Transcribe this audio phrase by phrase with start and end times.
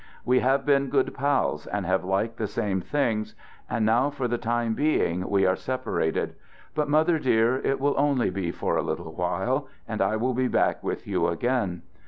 [0.25, 3.35] We have been good pals, and have liked the same things,
[3.69, 6.33] and now for the time being we are separated,
[6.73, 10.47] but, mother dear, it will only be for a little while and I will be
[10.47, 11.83] back with you again.